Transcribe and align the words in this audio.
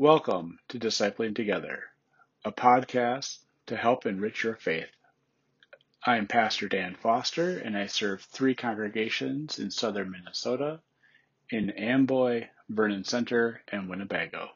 Welcome 0.00 0.58
to 0.68 0.78
Discipling 0.78 1.36
Together, 1.36 1.82
a 2.42 2.50
podcast 2.50 3.36
to 3.66 3.76
help 3.76 4.06
enrich 4.06 4.42
your 4.42 4.56
faith. 4.56 4.88
I 6.06 6.16
am 6.16 6.26
Pastor 6.26 6.68
Dan 6.68 6.96
Foster, 7.02 7.58
and 7.58 7.76
I 7.76 7.84
serve 7.84 8.22
three 8.22 8.54
congregations 8.54 9.58
in 9.58 9.70
southern 9.70 10.10
Minnesota 10.10 10.80
in 11.50 11.68
Amboy, 11.68 12.46
Vernon 12.70 13.04
Center, 13.04 13.60
and 13.70 13.90
Winnebago. 13.90 14.48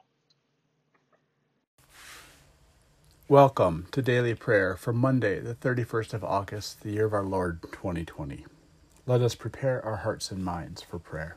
Welcome 3.28 3.88
to 3.92 4.00
Daily 4.00 4.34
Prayer 4.34 4.78
for 4.78 4.94
Monday, 4.94 5.40
the 5.40 5.54
31st 5.54 6.14
of 6.14 6.24
August, 6.24 6.80
the 6.80 6.92
year 6.92 7.04
of 7.04 7.12
our 7.12 7.22
Lord 7.22 7.60
2020. 7.64 8.46
Let 9.04 9.20
us 9.20 9.34
prepare 9.34 9.84
our 9.84 9.96
hearts 9.96 10.30
and 10.30 10.42
minds 10.42 10.80
for 10.80 10.98
prayer. 10.98 11.36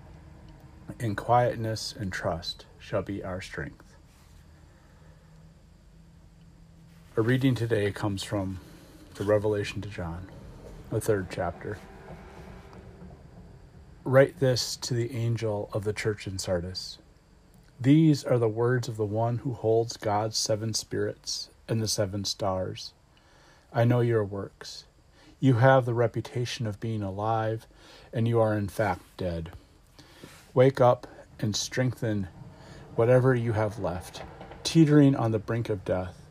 in 0.99 1.15
quietness 1.15 1.93
and 1.97 2.11
trust 2.11 2.65
shall 2.79 3.01
be 3.01 3.23
our 3.23 3.41
strength. 3.41 3.95
A 7.17 7.21
reading 7.21 7.55
today 7.55 7.91
comes 7.91 8.23
from 8.23 8.59
the 9.15 9.23
Revelation 9.23 9.81
to 9.81 9.89
John, 9.89 10.27
the 10.89 11.01
third 11.01 11.27
chapter. 11.29 11.77
Write 14.03 14.39
this 14.39 14.75
to 14.77 14.93
the 14.93 15.15
angel 15.15 15.69
of 15.73 15.83
the 15.83 15.93
church 15.93 16.25
in 16.25 16.39
Sardis. 16.39 16.97
These 17.79 18.23
are 18.23 18.39
the 18.39 18.47
words 18.47 18.87
of 18.87 18.97
the 18.97 19.05
one 19.05 19.39
who 19.39 19.53
holds 19.53 19.97
God's 19.97 20.37
seven 20.37 20.73
spirits 20.73 21.49
and 21.67 21.81
the 21.81 21.87
seven 21.87 22.25
stars. 22.25 22.93
I 23.73 23.83
know 23.83 24.01
your 24.01 24.23
works. 24.23 24.85
You 25.39 25.55
have 25.55 25.85
the 25.85 25.93
reputation 25.93 26.67
of 26.67 26.79
being 26.79 27.01
alive, 27.01 27.67
and 28.13 28.27
you 28.27 28.39
are 28.39 28.55
in 28.55 28.67
fact 28.67 29.01
dead. 29.17 29.51
Wake 30.53 30.81
up 30.81 31.07
and 31.39 31.55
strengthen 31.55 32.27
whatever 32.95 33.33
you 33.33 33.53
have 33.53 33.79
left, 33.79 34.21
teetering 34.63 35.15
on 35.15 35.31
the 35.31 35.39
brink 35.39 35.69
of 35.69 35.85
death. 35.85 36.21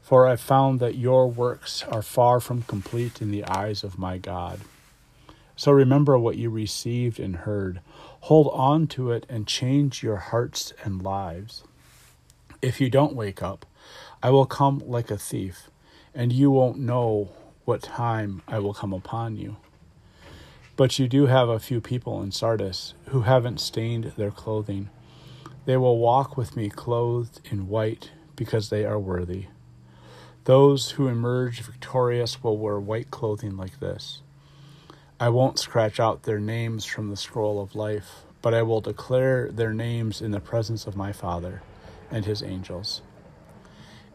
For 0.00 0.26
I 0.26 0.34
found 0.34 0.80
that 0.80 0.96
your 0.96 1.30
works 1.30 1.84
are 1.84 2.02
far 2.02 2.40
from 2.40 2.62
complete 2.62 3.22
in 3.22 3.30
the 3.30 3.44
eyes 3.44 3.84
of 3.84 3.98
my 3.98 4.18
God. 4.18 4.60
So 5.54 5.70
remember 5.70 6.18
what 6.18 6.36
you 6.36 6.50
received 6.50 7.20
and 7.20 7.36
heard. 7.36 7.80
Hold 8.22 8.48
on 8.52 8.88
to 8.88 9.12
it 9.12 9.24
and 9.28 9.46
change 9.46 10.02
your 10.02 10.16
hearts 10.16 10.72
and 10.82 11.00
lives. 11.00 11.62
If 12.60 12.80
you 12.80 12.90
don't 12.90 13.14
wake 13.14 13.40
up, 13.40 13.66
I 14.20 14.30
will 14.30 14.46
come 14.46 14.82
like 14.84 15.10
a 15.12 15.16
thief, 15.16 15.70
and 16.12 16.32
you 16.32 16.50
won't 16.50 16.78
know 16.78 17.30
what 17.64 17.82
time 17.82 18.42
I 18.48 18.58
will 18.58 18.74
come 18.74 18.92
upon 18.92 19.36
you. 19.36 19.58
But 20.80 20.98
you 20.98 21.08
do 21.08 21.26
have 21.26 21.50
a 21.50 21.60
few 21.60 21.82
people 21.82 22.22
in 22.22 22.32
Sardis 22.32 22.94
who 23.08 23.20
haven't 23.20 23.60
stained 23.60 24.14
their 24.16 24.30
clothing. 24.30 24.88
They 25.66 25.76
will 25.76 25.98
walk 25.98 26.38
with 26.38 26.56
me 26.56 26.70
clothed 26.70 27.46
in 27.50 27.68
white 27.68 28.12
because 28.34 28.70
they 28.70 28.86
are 28.86 28.98
worthy. 28.98 29.48
Those 30.44 30.92
who 30.92 31.06
emerge 31.06 31.60
victorious 31.60 32.42
will 32.42 32.56
wear 32.56 32.80
white 32.80 33.10
clothing 33.10 33.58
like 33.58 33.78
this. 33.78 34.22
I 35.20 35.28
won't 35.28 35.58
scratch 35.58 36.00
out 36.00 36.22
their 36.22 36.40
names 36.40 36.86
from 36.86 37.10
the 37.10 37.16
scroll 37.18 37.60
of 37.60 37.74
life, 37.74 38.24
but 38.40 38.54
I 38.54 38.62
will 38.62 38.80
declare 38.80 39.52
their 39.52 39.74
names 39.74 40.22
in 40.22 40.30
the 40.30 40.40
presence 40.40 40.86
of 40.86 40.96
my 40.96 41.12
Father 41.12 41.60
and 42.10 42.24
his 42.24 42.42
angels. 42.42 43.02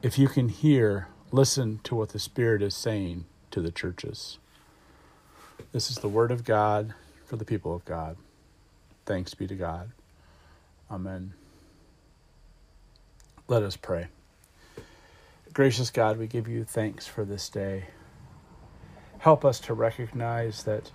If 0.01 0.17
you 0.17 0.27
can 0.27 0.49
hear, 0.49 1.09
listen 1.31 1.79
to 1.83 1.93
what 1.93 2.09
the 2.09 2.17
Spirit 2.17 2.63
is 2.63 2.73
saying 2.73 3.25
to 3.51 3.61
the 3.61 3.71
churches. 3.71 4.39
This 5.71 5.89
is 5.89 5.97
the 5.97 6.07
word 6.07 6.31
of 6.31 6.43
God 6.43 6.93
for 7.25 7.35
the 7.35 7.45
people 7.45 7.75
of 7.75 7.83
God. 7.85 8.17
Thanks 9.05 9.33
be 9.33 9.47
to 9.47 9.55
God. 9.55 9.91
Amen. 10.89 11.33
Let 13.47 13.63
us 13.63 13.75
pray. 13.75 14.07
Gracious 15.53 15.89
God, 15.91 16.17
we 16.17 16.27
give 16.27 16.47
you 16.47 16.63
thanks 16.63 17.07
for 17.07 17.23
this 17.23 17.49
day. 17.49 17.85
Help 19.19 19.45
us 19.45 19.59
to 19.61 19.73
recognize 19.73 20.63
that 20.63 20.91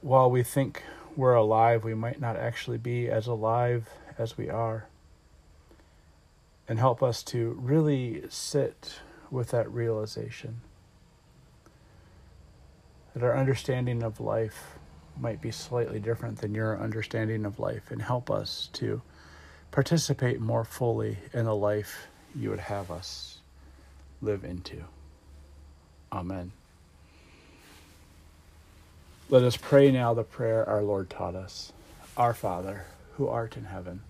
while 0.00 0.30
we 0.30 0.42
think 0.42 0.82
we're 1.16 1.34
alive, 1.34 1.84
we 1.84 1.94
might 1.94 2.20
not 2.20 2.36
actually 2.36 2.78
be 2.78 3.08
as 3.08 3.26
alive 3.26 3.88
as 4.18 4.36
we 4.36 4.48
are. 4.48 4.86
And 6.68 6.78
help 6.78 7.02
us 7.02 7.22
to 7.24 7.56
really 7.60 8.24
sit 8.28 9.00
with 9.30 9.50
that 9.50 9.70
realization 9.70 10.60
our 13.24 13.36
understanding 13.36 14.02
of 14.02 14.20
life 14.20 14.78
might 15.18 15.40
be 15.40 15.50
slightly 15.50 16.00
different 16.00 16.38
than 16.38 16.54
your 16.54 16.80
understanding 16.80 17.44
of 17.44 17.58
life 17.58 17.90
and 17.90 18.00
help 18.00 18.30
us 18.30 18.68
to 18.72 19.02
participate 19.70 20.40
more 20.40 20.64
fully 20.64 21.18
in 21.32 21.44
the 21.44 21.54
life 21.54 22.06
you 22.34 22.50
would 22.50 22.60
have 22.60 22.90
us 22.90 23.38
live 24.20 24.44
into. 24.44 24.84
Amen. 26.12 26.52
Let 29.28 29.42
us 29.42 29.56
pray 29.56 29.90
now 29.90 30.14
the 30.14 30.24
prayer 30.24 30.68
our 30.68 30.82
Lord 30.82 31.08
taught 31.08 31.34
us 31.34 31.72
Our 32.16 32.34
Father, 32.34 32.84
who 33.16 33.28
art 33.28 33.56
in 33.56 33.64
heaven, 33.64 34.02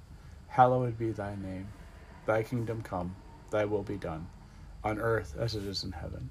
hallowed 0.49 0.99
be 0.99 1.12
thy 1.12 1.37
name. 1.37 1.69
Thy 2.27 2.43
kingdom 2.43 2.83
come, 2.83 3.15
thy 3.50 3.65
will 3.65 3.83
be 3.83 3.97
done, 3.97 4.27
on 4.83 4.99
earth 4.99 5.37
as 5.39 5.55
it 5.55 5.65
is 5.65 5.84
in 5.84 5.93
heaven. 5.93 6.31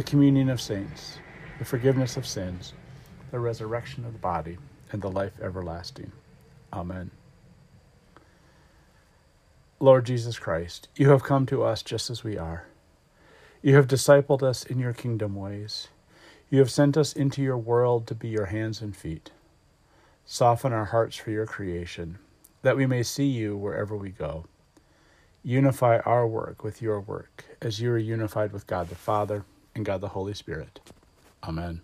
the 0.00 0.10
communion 0.10 0.48
of 0.48 0.62
saints, 0.62 1.18
the 1.58 1.64
forgiveness 1.66 2.16
of 2.16 2.26
sins, 2.26 2.72
the 3.32 3.38
resurrection 3.38 4.02
of 4.06 4.14
the 4.14 4.18
body, 4.18 4.56
and 4.92 5.02
the 5.02 5.10
life 5.10 5.34
everlasting. 5.42 6.10
Amen. 6.72 7.10
Lord 9.78 10.06
Jesus 10.06 10.38
Christ, 10.38 10.88
you 10.96 11.10
have 11.10 11.22
come 11.22 11.44
to 11.44 11.62
us 11.62 11.82
just 11.82 12.08
as 12.08 12.24
we 12.24 12.38
are. 12.38 12.64
You 13.60 13.74
have 13.74 13.86
discipled 13.86 14.42
us 14.42 14.64
in 14.64 14.78
your 14.78 14.94
kingdom 14.94 15.34
ways. 15.34 15.88
You 16.48 16.60
have 16.60 16.70
sent 16.70 16.96
us 16.96 17.12
into 17.12 17.42
your 17.42 17.58
world 17.58 18.06
to 18.06 18.14
be 18.14 18.28
your 18.28 18.46
hands 18.46 18.80
and 18.80 18.96
feet. 18.96 19.32
Soften 20.24 20.72
our 20.72 20.86
hearts 20.86 21.16
for 21.16 21.30
your 21.30 21.44
creation, 21.44 22.16
that 22.62 22.78
we 22.78 22.86
may 22.86 23.02
see 23.02 23.26
you 23.26 23.54
wherever 23.54 23.94
we 23.94 24.08
go. 24.08 24.46
Unify 25.44 25.98
our 26.06 26.26
work 26.26 26.64
with 26.64 26.80
your 26.80 27.00
work, 27.00 27.44
as 27.60 27.82
you 27.82 27.90
are 27.90 27.98
unified 27.98 28.54
with 28.54 28.66
God 28.66 28.88
the 28.88 28.94
Father 28.94 29.44
and 29.74 29.84
God 29.84 30.00
the 30.00 30.08
Holy 30.08 30.34
Spirit. 30.34 30.80
Amen. 31.44 31.82